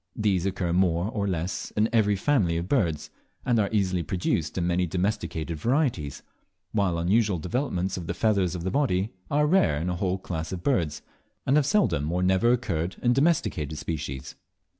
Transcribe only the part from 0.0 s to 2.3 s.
These occur more, or less in every